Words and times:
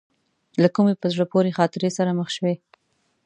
له 0.61 0.67
کومې 0.75 0.93
په 1.01 1.07
زړه 1.13 1.25
پورې 1.31 1.55
خاطرې 1.57 1.89
سره 1.97 2.15
مخ 2.19 2.29
شوې. 2.37 2.53